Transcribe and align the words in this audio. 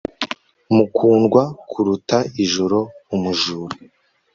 Mukundwa 0.75 1.41
kuruta 1.69 2.17
ijoro 2.43 2.79
umujura 3.15 3.75